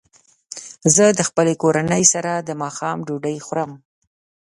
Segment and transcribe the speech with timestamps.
[0.95, 3.71] زه د خپلې کورنۍ سره د ماښام ډوډۍ خورم.